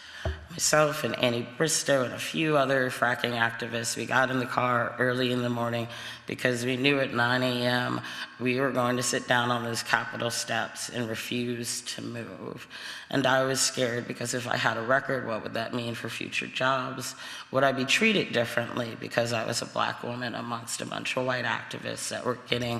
myself 0.53 1.03
and 1.03 1.17
Annie 1.17 1.47
Bristow 1.57 2.03
and 2.03 2.13
a 2.13 2.19
few 2.19 2.57
other 2.57 2.91
fracking 2.91 3.33
activists, 3.33 3.97
we 3.97 4.05
got 4.05 4.29
in 4.29 4.37
the 4.37 4.45
car 4.45 4.95
early 4.99 5.31
in 5.31 5.41
the 5.41 5.49
morning 5.49 5.87
because 6.27 6.63
we 6.63 6.77
knew 6.77 6.99
at 6.99 7.11
9 7.11 7.41
a.m. 7.41 7.99
we 8.39 8.59
were 8.59 8.69
going 8.69 8.95
to 8.97 9.01
sit 9.01 9.27
down 9.27 9.49
on 9.49 9.63
those 9.63 9.81
Capitol 9.81 10.29
steps 10.29 10.89
and 10.89 11.09
refuse 11.09 11.81
to 11.81 12.03
move. 12.03 12.67
And 13.09 13.25
I 13.25 13.43
was 13.45 13.59
scared 13.59 14.07
because 14.07 14.35
if 14.35 14.47
I 14.47 14.55
had 14.55 14.77
a 14.77 14.81
record, 14.81 15.25
what 15.25 15.41
would 15.41 15.55
that 15.55 15.73
mean 15.73 15.95
for 15.95 16.07
future 16.07 16.47
jobs? 16.47 17.15
Would 17.49 17.63
I 17.63 17.71
be 17.71 17.85
treated 17.85 18.31
differently 18.31 18.95
because 18.99 19.33
I 19.33 19.47
was 19.47 19.63
a 19.63 19.65
black 19.65 20.03
woman 20.03 20.35
amongst 20.35 20.81
a 20.81 20.85
bunch 20.85 21.17
of 21.17 21.25
white 21.25 21.45
activists 21.45 22.09
that 22.09 22.23
were 22.23 22.37
getting 22.47 22.79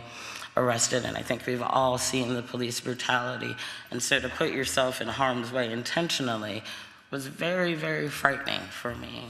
arrested, 0.56 1.06
and 1.06 1.18
I 1.18 1.24
think 1.24 1.48
we've 1.48 1.64
all 1.64 1.98
seen 1.98 2.36
the 2.36 2.44
police 2.44 2.80
brutality. 2.80 3.56
And 3.90 4.04
so 4.04 4.20
to 4.20 4.30
put 4.30 4.52
yourself 4.52 5.02
in 5.02 5.08
harm's 5.08 5.52
way 5.52 5.72
intentionally 5.72 6.62
was 7.14 7.28
very, 7.28 7.76
very 7.76 8.10
frightening 8.10 8.62
for 8.72 8.96
me. 8.96 9.28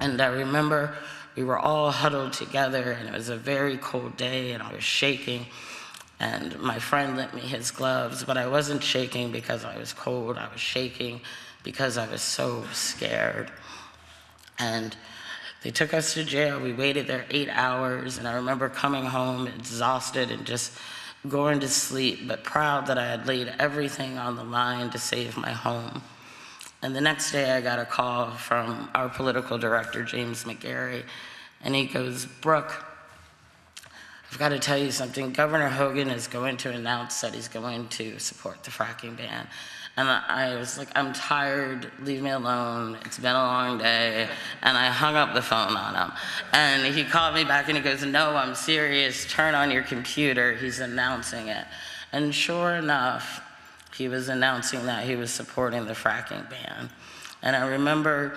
And 0.00 0.20
I 0.20 0.26
remember 0.26 0.94
we 1.34 1.42
were 1.42 1.58
all 1.58 1.90
huddled 1.90 2.34
together, 2.34 2.92
and 2.92 3.08
it 3.08 3.14
was 3.14 3.30
a 3.30 3.38
very 3.38 3.78
cold 3.78 4.18
day, 4.18 4.52
and 4.52 4.62
I 4.62 4.70
was 4.70 4.84
shaking. 4.84 5.46
And 6.20 6.60
my 6.60 6.78
friend 6.78 7.16
lent 7.16 7.32
me 7.32 7.40
his 7.40 7.70
gloves, 7.70 8.22
but 8.22 8.36
I 8.36 8.46
wasn't 8.46 8.84
shaking 8.84 9.32
because 9.32 9.64
I 9.64 9.78
was 9.78 9.94
cold. 9.94 10.36
I 10.36 10.52
was 10.52 10.60
shaking 10.60 11.22
because 11.62 11.96
I 11.96 12.06
was 12.06 12.20
so 12.20 12.64
scared. 12.74 13.50
And 14.58 14.94
they 15.62 15.70
took 15.70 15.94
us 15.94 16.12
to 16.14 16.22
jail. 16.22 16.60
We 16.60 16.74
waited 16.74 17.06
there 17.06 17.24
eight 17.30 17.48
hours, 17.48 18.18
and 18.18 18.28
I 18.28 18.34
remember 18.34 18.68
coming 18.68 19.06
home 19.06 19.46
exhausted 19.46 20.30
and 20.30 20.44
just 20.44 20.76
going 21.26 21.60
to 21.60 21.68
sleep, 21.68 22.28
but 22.28 22.44
proud 22.44 22.88
that 22.88 22.98
I 22.98 23.06
had 23.06 23.26
laid 23.26 23.50
everything 23.58 24.18
on 24.18 24.36
the 24.36 24.44
line 24.44 24.90
to 24.90 24.98
save 24.98 25.38
my 25.38 25.52
home. 25.52 26.02
And 26.82 26.96
the 26.96 27.00
next 27.00 27.32
day, 27.32 27.50
I 27.50 27.60
got 27.60 27.78
a 27.78 27.84
call 27.84 28.30
from 28.30 28.88
our 28.94 29.08
political 29.08 29.58
director, 29.58 30.02
James 30.02 30.44
McGarry, 30.44 31.02
and 31.62 31.74
he 31.74 31.86
goes, 31.86 32.24
Brooke, 32.24 32.72
I've 34.30 34.38
got 34.38 34.50
to 34.50 34.58
tell 34.58 34.78
you 34.78 34.90
something. 34.90 35.32
Governor 35.32 35.68
Hogan 35.68 36.08
is 36.08 36.26
going 36.26 36.56
to 36.58 36.70
announce 36.70 37.20
that 37.20 37.34
he's 37.34 37.48
going 37.48 37.88
to 37.88 38.18
support 38.18 38.62
the 38.62 38.70
fracking 38.70 39.16
ban. 39.16 39.46
And 39.96 40.08
I 40.08 40.56
was 40.56 40.78
like, 40.78 40.88
I'm 40.94 41.12
tired, 41.12 41.90
leave 42.00 42.22
me 42.22 42.30
alone, 42.30 42.96
it's 43.04 43.18
been 43.18 43.34
a 43.34 43.44
long 43.44 43.76
day. 43.76 44.28
And 44.62 44.78
I 44.78 44.86
hung 44.86 45.16
up 45.16 45.34
the 45.34 45.42
phone 45.42 45.76
on 45.76 45.94
him. 45.94 46.16
And 46.52 46.94
he 46.94 47.04
called 47.04 47.34
me 47.34 47.44
back 47.44 47.68
and 47.68 47.76
he 47.76 47.82
goes, 47.82 48.04
No, 48.04 48.36
I'm 48.36 48.54
serious, 48.54 49.26
turn 49.26 49.54
on 49.54 49.70
your 49.70 49.82
computer, 49.82 50.54
he's 50.54 50.78
announcing 50.78 51.48
it. 51.48 51.66
And 52.12 52.34
sure 52.34 52.76
enough, 52.76 53.42
he 54.00 54.08
was 54.08 54.30
announcing 54.30 54.86
that 54.86 55.04
he 55.04 55.14
was 55.14 55.30
supporting 55.30 55.84
the 55.84 55.92
fracking 55.92 56.48
ban. 56.48 56.88
And 57.42 57.54
I 57.54 57.66
remember 57.66 58.32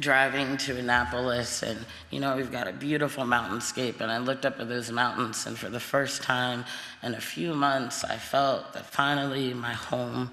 driving 0.00 0.56
to 0.56 0.76
Annapolis 0.76 1.62
and 1.62 1.78
you 2.10 2.18
know 2.18 2.34
we've 2.36 2.50
got 2.50 2.66
a 2.66 2.72
beautiful 2.72 3.22
mountainscape 3.22 4.00
and 4.00 4.10
I 4.10 4.18
looked 4.18 4.44
up 4.44 4.58
at 4.58 4.68
those 4.68 4.90
mountains 4.90 5.46
and 5.46 5.56
for 5.56 5.68
the 5.68 5.78
first 5.78 6.24
time 6.24 6.64
in 7.04 7.14
a 7.14 7.20
few 7.20 7.54
months 7.54 8.02
I 8.02 8.16
felt 8.16 8.72
that 8.72 8.86
finally 8.86 9.54
my 9.54 9.72
home 9.72 10.32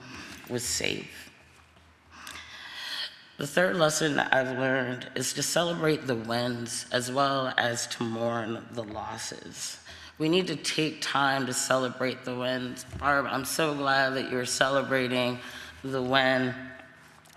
was 0.50 0.64
safe. 0.64 1.30
The 3.38 3.46
third 3.46 3.76
lesson 3.76 4.18
I've 4.18 4.58
learned 4.58 5.10
is 5.14 5.32
to 5.34 5.44
celebrate 5.44 6.08
the 6.08 6.16
wins 6.16 6.88
as 6.92 7.12
well 7.12 7.54
as 7.56 7.86
to 7.88 8.04
mourn 8.04 8.66
the 8.72 8.84
losses. 8.84 9.78
We 10.24 10.30
need 10.30 10.48
to 10.48 10.56
take 10.56 11.02
time 11.02 11.48
to 11.48 11.54
celebrate 11.54 12.24
the 12.24 12.34
wins. 12.34 12.86
Barb, 12.98 13.26
I'm 13.30 13.44
so 13.44 13.76
glad 13.76 14.12
that 14.12 14.32
you're 14.32 14.46
celebrating 14.46 15.38
the 15.84 16.02
win. 16.02 16.56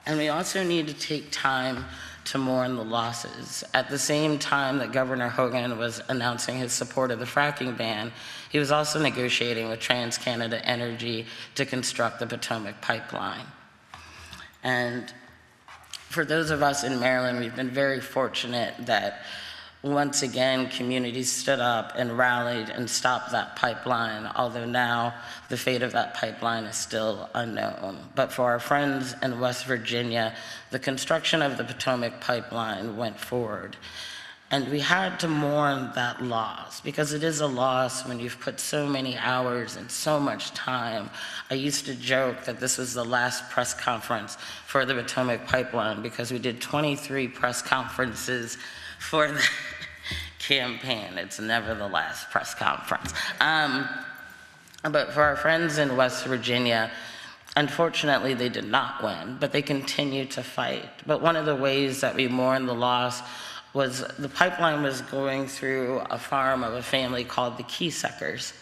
And 0.07 0.17
we 0.17 0.29
also 0.29 0.63
need 0.63 0.87
to 0.87 0.95
take 0.95 1.33
time 1.33 1.85
to 2.27 2.39
mourn 2.39 2.77
the 2.77 2.85
losses. 2.85 3.65
At 3.75 3.91
the 3.91 3.99
same 3.99 4.39
time 4.39 4.79
that 4.79 4.93
Governor 4.93 5.29
Hogan 5.29 5.77
was 5.79 6.01
announcing 6.09 6.59
his 6.59 6.73
support 6.73 7.11
of 7.11 7.19
the 7.19 7.25
fracking 7.25 7.77
ban, 7.77 8.13
he 8.53 8.61
was 8.61 8.71
also 8.71 9.03
negotiating 9.03 9.69
with 9.69 9.81
TransCanada 9.81 10.61
Energy 10.63 11.27
to 11.57 11.67
construct 11.67 12.21
the 12.21 12.27
Potomac 12.29 12.81
pipeline. 12.83 13.47
And 14.63 15.13
for 16.09 16.25
those 16.25 16.51
of 16.51 16.63
us 16.63 16.85
in 16.85 17.01
Maryland, 17.01 17.41
we've 17.41 17.57
been 17.57 17.69
very 17.69 18.01
fortunate 18.01 18.75
that 18.79 19.23
once 19.87 20.23
again, 20.23 20.69
communities 20.69 21.31
stood 21.31 21.61
up 21.61 21.93
and 21.97 22.19
rallied 22.19 22.69
and 22.69 22.91
stopped 22.91 23.31
that 23.31 23.57
pipeline, 23.57 24.31
although 24.35 24.65
now 24.65 25.15
the 25.49 25.57
fate 25.57 25.83
of 25.83 25.93
that 25.93 26.15
pipeline 26.15 26.65
is 26.65 26.77
still 26.77 27.29
unknown. 27.35 27.99
But 28.15 28.33
for 28.33 28.45
our 28.45 28.59
friends 28.59 29.15
in 29.23 29.39
West 29.39 29.65
Virginia, 29.65 30.35
the 30.71 30.79
construction 30.79 31.41
of 31.41 31.57
the 31.57 31.65
Potomac 31.65 32.21
pipeline 32.21 32.97
went 32.97 33.19
forward. 33.19 33.77
And 34.51 34.69
we 34.69 34.79
had 34.79 35.19
to 35.21 35.29
mourn 35.29 35.91
that 35.97 36.23
loss 36.23 36.81
because 36.81 37.13
it 37.13 37.25
is 37.25 37.41
a 37.41 37.47
loss 37.47 38.07
when 38.07 38.21
you've 38.21 38.39
put 38.39 38.61
so 38.61 38.87
many 38.87 39.17
hours 39.17 39.77
and 39.77 39.91
so 39.91 40.21
much 40.21 40.53
time. 40.53 41.11
I 41.51 41.55
used 41.55 41.87
to 41.87 41.95
joke 41.95 42.45
that 42.45 42.61
this 42.61 42.79
was 42.79 42.95
the 42.95 43.05
last 43.05 43.51
press 43.51 43.75
conference 43.75 44.37
for 44.67 44.85
the 44.85 44.95
Potomac 44.95 45.47
pipeline 45.47 46.01
because 46.01 46.31
we 46.31 46.39
did 46.39 46.61
23 46.61 47.27
press 47.29 47.61
conferences 47.61 48.57
for 48.99 49.29
the 49.29 49.43
campaign. 50.47 51.19
It's 51.19 51.41
never 51.41 51.75
the 51.75 51.89
last 51.89 52.31
press 52.31 52.55
conference. 52.55 53.13
Um, 53.41 53.89
but 54.83 55.13
for 55.13 55.23
our 55.23 55.37
friends 55.37 55.79
in 55.79 55.97
West 55.97 56.25
Virginia, 56.25 56.91
unfortunately, 57.57 58.35
they 58.35 58.49
did 58.49 58.67
not 58.67 59.03
win, 59.03 59.39
but 59.41 59.53
they 59.53 59.63
continued 59.63 60.31
to 60.33 60.43
fight. 60.43 60.89
But 61.07 61.21
one 61.21 61.37
of 61.37 61.47
the 61.47 61.57
ways 61.57 62.01
that 62.03 62.15
we 62.15 62.29
mourn 62.29 62.67
the 62.67 62.75
loss 62.75 63.23
was 63.73 64.05
the 64.19 64.29
pipeline 64.29 64.83
was 64.83 65.03
going 65.03 65.49
through 65.49 65.99
a 66.11 66.19
farm 66.19 66.63
of 66.63 66.75
a 66.75 66.83
family 66.83 67.25
called 67.25 67.59
the 67.59 67.65
Kieseckers. 67.65 68.53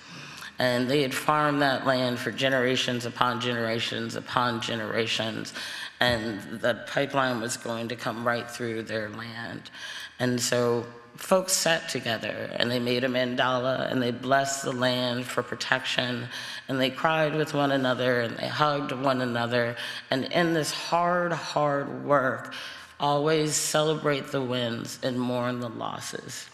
And 0.58 0.88
they 0.88 1.02
had 1.02 1.12
farmed 1.12 1.62
that 1.62 1.84
land 1.84 2.18
for 2.18 2.30
generations 2.30 3.06
upon 3.06 3.40
generations 3.40 4.14
upon 4.14 4.60
generations. 4.60 5.52
And 6.00 6.60
the 6.60 6.84
pipeline 6.86 7.40
was 7.40 7.56
going 7.56 7.88
to 7.88 7.96
come 7.96 8.26
right 8.26 8.48
through 8.48 8.84
their 8.84 9.08
land. 9.10 9.70
And 10.18 10.40
so 10.40 10.86
folks 11.16 11.52
sat 11.52 11.88
together 11.88 12.50
and 12.56 12.70
they 12.70 12.78
made 12.78 13.04
a 13.04 13.08
mandala 13.08 13.90
and 13.90 14.02
they 14.02 14.10
blessed 14.10 14.64
the 14.64 14.72
land 14.72 15.24
for 15.24 15.42
protection 15.42 16.28
and 16.68 16.80
they 16.80 16.90
cried 16.90 17.34
with 17.34 17.54
one 17.54 17.72
another 17.72 18.20
and 18.20 18.36
they 18.36 18.48
hugged 18.48 18.92
one 18.92 19.20
another. 19.20 19.76
And 20.10 20.24
in 20.24 20.54
this 20.54 20.72
hard, 20.72 21.32
hard 21.32 22.04
work, 22.04 22.54
always 22.98 23.54
celebrate 23.54 24.28
the 24.28 24.42
wins 24.42 24.98
and 25.02 25.18
mourn 25.18 25.60
the 25.60 25.68
losses. 25.68 26.48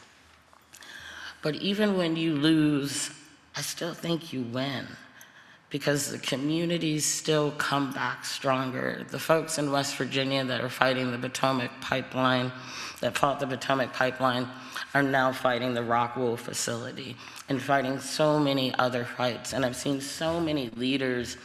But 1.42 1.54
even 1.56 1.96
when 1.96 2.16
you 2.16 2.34
lose, 2.34 3.10
I 3.56 3.62
still 3.62 3.94
think 3.94 4.32
you 4.32 4.42
win 4.42 4.86
because 5.70 6.10
the 6.10 6.18
communities 6.18 7.06
still 7.06 7.52
come 7.52 7.92
back 7.92 8.24
stronger. 8.24 9.06
The 9.08 9.18
folks 9.18 9.56
in 9.56 9.70
West 9.70 9.96
Virginia 9.96 10.44
that 10.44 10.60
are 10.60 10.68
fighting 10.68 11.12
the 11.12 11.18
Potomac 11.18 11.70
pipeline, 11.80 12.52
that 13.00 13.16
fought 13.16 13.38
the 13.38 13.46
Potomac 13.46 13.92
pipeline, 13.92 14.48
are 14.94 15.02
now 15.02 15.32
fighting 15.32 15.72
the 15.72 15.80
Rockwool 15.80 16.36
facility 16.36 17.16
and 17.48 17.62
fighting 17.62 18.00
so 18.00 18.38
many 18.38 18.74
other 18.74 19.04
fights. 19.04 19.52
And 19.52 19.64
I've 19.64 19.76
seen 19.76 20.00
so 20.00 20.40
many 20.40 20.70
leaders 20.70 21.36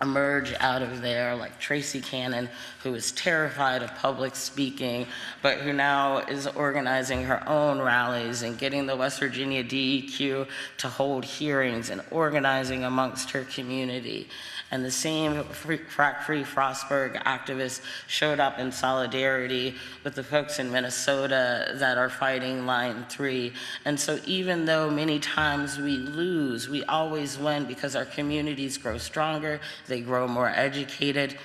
emerge 0.00 0.54
out 0.60 0.82
of 0.82 1.02
there, 1.02 1.34
like 1.34 1.58
Tracy 1.58 2.00
Cannon, 2.00 2.48
who 2.82 2.94
is 2.94 3.10
terrified 3.12 3.82
of 3.82 3.94
public 3.96 4.36
speaking, 4.36 5.06
but 5.42 5.58
who 5.58 5.72
now 5.72 6.18
is 6.18 6.46
organizing 6.46 7.24
her 7.24 7.46
own 7.48 7.80
rallies 7.80 8.42
and 8.42 8.58
getting 8.58 8.86
the 8.86 8.96
West 8.96 9.18
Virginia 9.18 9.64
DEQ 9.64 10.46
to 10.76 10.88
hold 10.88 11.24
hearings 11.24 11.90
and 11.90 12.00
organizing 12.10 12.84
amongst 12.84 13.30
her 13.30 13.42
community. 13.44 14.28
And 14.70 14.84
the 14.84 14.90
same 14.90 15.44
free- 15.44 15.78
frack-free 15.78 16.44
Frostburg 16.44 17.22
activists 17.22 17.80
showed 18.06 18.38
up 18.38 18.58
in 18.58 18.70
solidarity 18.70 19.74
with 20.04 20.14
the 20.14 20.22
folks 20.22 20.58
in 20.58 20.70
Minnesota 20.70 21.72
that 21.76 21.96
are 21.96 22.10
fighting 22.10 22.66
Line 22.66 23.06
3. 23.08 23.52
And 23.86 23.98
so 23.98 24.20
even 24.26 24.66
though 24.66 24.90
many 24.90 25.20
times 25.20 25.78
we 25.78 25.96
lose, 25.96 26.68
we 26.68 26.84
always 26.84 27.38
win 27.38 27.64
because 27.64 27.96
our 27.96 28.04
communities 28.04 28.76
grow 28.76 28.98
stronger, 28.98 29.58
they 29.88 30.00
grow 30.00 30.28
more 30.28 30.48
educated, 30.48 31.38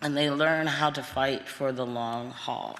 and 0.00 0.16
they 0.16 0.30
learn 0.30 0.66
how 0.66 0.90
to 0.90 1.02
fight 1.02 1.48
for 1.48 1.72
the 1.72 1.86
long 1.86 2.30
haul. 2.30 2.78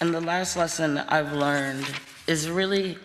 And 0.00 0.14
the 0.14 0.20
last 0.20 0.56
lesson 0.56 0.98
I've 0.98 1.32
learned 1.32 1.86
is 2.26 2.48
really 2.48 2.96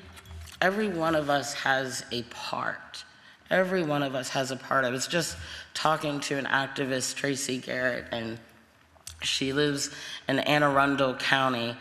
every 0.62 0.90
one 0.90 1.16
of 1.16 1.30
us 1.30 1.54
has 1.54 2.06
a 2.12 2.24
part. 2.24 3.04
Every 3.50 3.84
one 3.84 4.04
of 4.04 4.16
us 4.16 4.30
has 4.30 4.52
a 4.52 4.56
part. 4.56 4.86
I 4.86 4.90
was 4.90 5.08
just 5.08 5.36
talking 5.74 6.20
to 6.22 6.38
an 6.38 6.46
activist, 6.46 7.16
Tracy 7.16 7.58
Garrett, 7.58 8.06
and 8.12 8.38
she 9.22 9.54
lives 9.54 9.90
in 10.28 10.40
Anne 10.40 10.64
Arundel 10.64 11.16
County, 11.16 11.76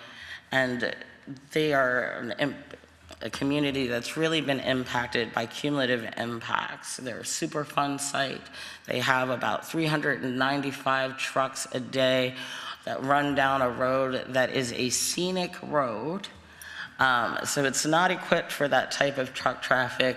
and 0.50 0.94
they 1.52 1.72
are 1.74 2.18
an 2.20 2.54
a 3.20 3.30
community 3.30 3.88
that's 3.88 4.16
really 4.16 4.40
been 4.40 4.60
impacted 4.60 5.32
by 5.32 5.46
cumulative 5.46 6.08
impacts. 6.16 6.98
They're 6.98 7.20
a 7.20 7.22
Superfund 7.22 8.00
site. 8.00 8.40
They 8.86 9.00
have 9.00 9.30
about 9.30 9.68
395 9.68 11.18
trucks 11.18 11.66
a 11.72 11.80
day 11.80 12.34
that 12.84 13.02
run 13.02 13.34
down 13.34 13.60
a 13.60 13.68
road 13.68 14.24
that 14.28 14.52
is 14.52 14.72
a 14.72 14.90
scenic 14.90 15.54
road. 15.62 16.28
Um, 16.98 17.38
so 17.44 17.64
it's 17.64 17.86
not 17.86 18.10
equipped 18.10 18.50
for 18.50 18.66
that 18.68 18.90
type 18.90 19.18
of 19.18 19.32
truck 19.32 19.62
traffic, 19.62 20.16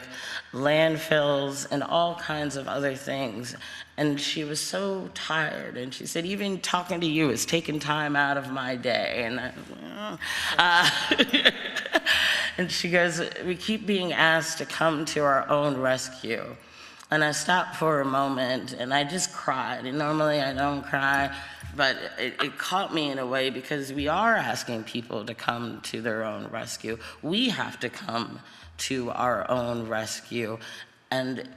landfills, 0.52 1.68
and 1.70 1.84
all 1.84 2.16
kinds 2.16 2.56
of 2.56 2.68
other 2.68 2.96
things. 2.96 3.56
And 3.98 4.20
she 4.20 4.44
was 4.44 4.60
so 4.60 5.10
tired, 5.14 5.78
and 5.78 5.94
she 5.94 6.08
said, 6.08 6.26
even 6.26 6.60
talking 6.60 7.00
to 7.02 7.08
you 7.08 7.30
is 7.30 7.46
taking 7.46 7.80
time 7.80 8.16
out 8.16 8.36
of 8.36 8.50
my 8.52 8.76
day. 8.76 9.24
And 9.26 9.40
I, 9.40 10.18
uh, 10.58 11.52
and 12.58 12.72
she 12.72 12.90
goes, 12.90 13.22
we 13.46 13.56
keep 13.56 13.86
being 13.86 14.12
asked 14.12 14.58
to 14.58 14.66
come 14.66 15.06
to 15.06 15.20
our 15.20 15.48
own 15.50 15.78
rescue. 15.80 16.56
And 17.12 17.24
I 17.24 17.32
stopped 17.32 17.76
for 17.76 18.00
a 18.00 18.06
moment, 18.06 18.74
and 18.74 18.92
I 18.92 19.04
just 19.04 19.34
cried. 19.34 19.86
And 19.86 19.98
normally 20.00 20.42
I 20.42 20.54
don't 20.54 20.82
cry, 20.82 21.36
but 21.76 21.98
it, 22.18 22.42
it 22.42 22.58
caught 22.58 22.94
me 22.94 23.10
in 23.10 23.20
a 23.20 23.26
way 23.26 23.50
because 23.50 23.94
we 23.94 24.08
are 24.08 24.36
asking 24.36 24.84
people 24.84 25.26
to 25.26 25.34
come 25.34 25.82
to 25.82 26.02
their 26.02 26.24
own 26.24 26.48
rescue. 26.48 26.98
We 27.22 27.50
have 27.50 27.80
to 27.82 27.90
come 27.90 28.40
to 28.80 29.12
our 29.12 29.50
own 29.50 29.88
rescue. 29.88 30.58
And 31.10 31.48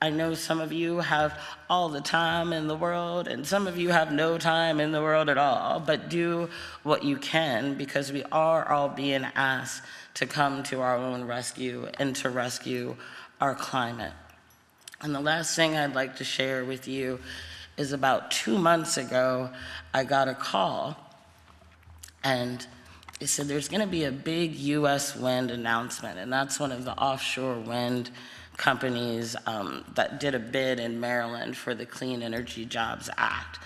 I 0.00 0.10
know 0.10 0.34
some 0.34 0.60
of 0.60 0.72
you 0.72 0.98
have 0.98 1.38
all 1.70 1.88
the 1.88 2.00
time 2.00 2.52
in 2.52 2.66
the 2.66 2.74
world, 2.74 3.28
and 3.28 3.46
some 3.46 3.68
of 3.68 3.78
you 3.78 3.90
have 3.90 4.10
no 4.10 4.36
time 4.36 4.80
in 4.80 4.90
the 4.90 5.00
world 5.00 5.28
at 5.28 5.38
all, 5.38 5.78
but 5.78 6.08
do 6.08 6.50
what 6.82 7.04
you 7.04 7.16
can 7.16 7.74
because 7.74 8.10
we 8.10 8.24
are 8.32 8.68
all 8.68 8.88
being 8.88 9.24
asked 9.36 9.84
to 10.14 10.26
come 10.26 10.64
to 10.64 10.80
our 10.80 10.96
own 10.96 11.24
rescue 11.24 11.88
and 12.00 12.16
to 12.16 12.30
rescue 12.30 12.96
our 13.40 13.54
climate. 13.54 14.12
And 15.00 15.14
the 15.14 15.20
last 15.20 15.54
thing 15.54 15.76
I'd 15.76 15.94
like 15.94 16.16
to 16.16 16.24
share 16.24 16.64
with 16.64 16.88
you 16.88 17.20
is 17.76 17.92
about 17.92 18.30
two 18.30 18.58
months 18.58 18.96
ago, 18.96 19.50
I 19.94 20.04
got 20.04 20.28
a 20.28 20.34
call, 20.34 20.96
and 22.22 22.66
it 23.20 23.28
said 23.28 23.48
there's 23.48 23.68
going 23.68 23.80
to 23.80 23.86
be 23.86 24.04
a 24.04 24.12
big 24.12 24.54
U.S. 24.56 25.16
wind 25.16 25.50
announcement, 25.50 26.18
and 26.18 26.32
that's 26.32 26.60
one 26.60 26.72
of 26.72 26.84
the 26.84 26.92
offshore 26.92 27.58
wind 27.58 28.10
companies 28.56 29.36
um, 29.46 29.84
that 29.94 30.20
did 30.20 30.34
a 30.34 30.38
bid 30.38 30.78
in 30.78 31.00
Maryland 31.00 31.56
for 31.56 31.74
the 31.74 31.86
Clean 31.86 32.22
Energy 32.22 32.64
Jobs 32.64 33.08
Act 33.16 33.58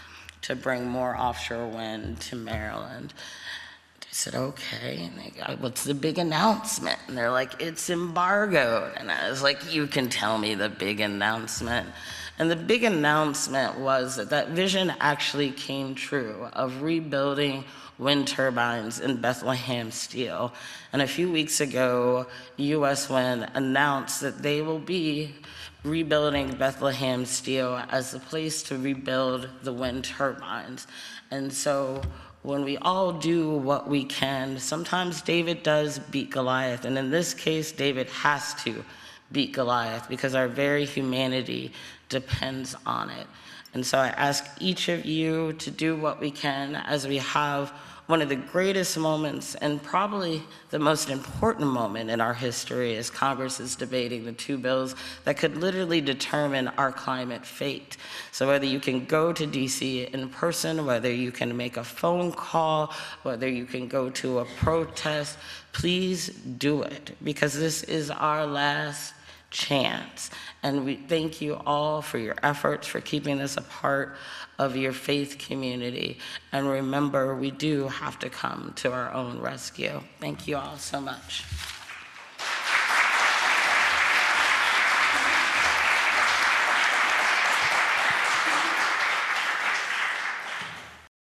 to 0.42 0.54
bring 0.54 0.86
more 0.86 1.16
offshore 1.16 1.68
wind 1.68 2.20
to 2.20 2.36
Maryland. 2.36 3.12
I 4.02 4.06
said, 4.10 4.34
okay. 4.34 5.04
And 5.04 5.18
they 5.18 5.30
go, 5.30 5.56
what's 5.60 5.84
the 5.84 5.94
big 5.94 6.18
announcement? 6.18 6.98
And 7.08 7.16
they're 7.16 7.32
like, 7.32 7.60
it's 7.60 7.90
embargoed. 7.90 8.92
And 8.96 9.10
I 9.10 9.28
was 9.28 9.42
like, 9.42 9.74
you 9.74 9.86
can 9.86 10.08
tell 10.08 10.38
me 10.38 10.54
the 10.54 10.68
big 10.68 11.00
announcement. 11.00 11.88
And 12.38 12.50
the 12.50 12.56
big 12.56 12.84
announcement 12.84 13.78
was 13.78 14.16
that 14.16 14.30
that 14.30 14.50
vision 14.50 14.92
actually 15.00 15.50
came 15.50 15.94
true 15.94 16.48
of 16.52 16.82
rebuilding 16.82 17.64
wind 17.98 18.28
turbines 18.28 19.00
in 19.00 19.20
Bethlehem 19.20 19.90
Steel. 19.90 20.52
And 20.92 21.00
a 21.00 21.06
few 21.06 21.32
weeks 21.32 21.60
ago, 21.60 22.26
US 22.58 23.08
Wind 23.08 23.48
announced 23.54 24.20
that 24.20 24.42
they 24.42 24.60
will 24.60 24.78
be 24.78 25.34
rebuilding 25.82 26.56
Bethlehem 26.56 27.24
Steel 27.24 27.82
as 27.88 28.10
the 28.10 28.18
place 28.18 28.62
to 28.64 28.76
rebuild 28.76 29.48
the 29.62 29.72
wind 29.72 30.04
turbines. 30.04 30.86
And 31.30 31.50
so 31.50 32.02
when 32.42 32.64
we 32.64 32.76
all 32.78 33.12
do 33.12 33.56
what 33.56 33.88
we 33.88 34.04
can, 34.04 34.58
sometimes 34.58 35.22
David 35.22 35.62
does 35.62 35.98
beat 35.98 36.30
Goliath. 36.30 36.84
And 36.84 36.98
in 36.98 37.10
this 37.10 37.32
case, 37.32 37.72
David 37.72 38.08
has 38.10 38.54
to 38.64 38.84
beat 39.32 39.52
Goliath 39.52 40.08
because 40.08 40.34
our 40.34 40.48
very 40.48 40.84
humanity 40.84 41.72
depends 42.08 42.74
on 42.86 43.10
it. 43.10 43.26
And 43.74 43.84
so 43.84 43.98
I 43.98 44.08
ask 44.08 44.44
each 44.60 44.88
of 44.88 45.04
you 45.04 45.52
to 45.54 45.70
do 45.70 45.96
what 45.96 46.20
we 46.20 46.30
can 46.30 46.76
as 46.76 47.06
we 47.06 47.18
have 47.18 47.72
one 48.06 48.22
of 48.22 48.28
the 48.28 48.36
greatest 48.36 48.96
moments 48.96 49.56
and 49.56 49.82
probably 49.82 50.42
the 50.70 50.78
most 50.78 51.10
important 51.10 51.66
moment 51.66 52.08
in 52.08 52.20
our 52.20 52.34
history 52.34 52.96
as 52.96 53.10
Congress 53.10 53.58
is 53.58 53.74
debating 53.74 54.24
the 54.24 54.32
two 54.32 54.56
bills 54.56 54.94
that 55.24 55.36
could 55.36 55.56
literally 55.56 56.00
determine 56.00 56.68
our 56.68 56.92
climate 56.92 57.44
fate. 57.44 57.96
So 58.30 58.46
whether 58.46 58.64
you 58.64 58.78
can 58.78 59.06
go 59.06 59.32
to 59.32 59.46
DC 59.46 60.08
in 60.10 60.28
person, 60.28 60.86
whether 60.86 61.12
you 61.12 61.32
can 61.32 61.56
make 61.56 61.76
a 61.76 61.84
phone 61.84 62.30
call, 62.30 62.94
whether 63.24 63.48
you 63.48 63.64
can 63.64 63.88
go 63.88 64.08
to 64.10 64.38
a 64.38 64.44
protest, 64.44 65.36
please 65.72 66.28
do 66.28 66.82
it 66.82 67.16
because 67.24 67.54
this 67.54 67.82
is 67.82 68.10
our 68.10 68.46
last 68.46 69.14
chance. 69.56 70.30
And 70.62 70.84
we 70.84 70.96
thank 70.96 71.40
you 71.40 71.60
all 71.66 72.02
for 72.02 72.18
your 72.18 72.36
efforts, 72.42 72.86
for 72.86 73.00
keeping 73.00 73.38
this 73.38 73.56
a 73.56 73.62
part 73.62 74.16
of 74.58 74.76
your 74.76 74.92
faith 74.92 75.38
community. 75.38 76.18
And 76.52 76.68
remember, 76.68 77.34
we 77.34 77.50
do 77.50 77.88
have 77.88 78.18
to 78.18 78.28
come 78.28 78.72
to 78.76 78.92
our 78.92 79.12
own 79.12 79.40
rescue. 79.40 80.02
Thank 80.20 80.46
you 80.46 80.56
all 80.56 80.76
so 80.76 81.00
much. 81.00 81.44